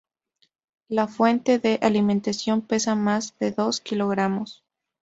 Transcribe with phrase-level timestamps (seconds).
[0.87, 4.63] La fuente de alimentación pesa más de dos kilogramos.